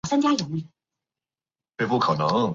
[0.09, 2.49] 前翅顶端平圆。